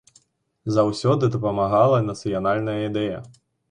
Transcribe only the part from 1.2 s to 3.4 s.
дапамагала нацыянальная ідэя.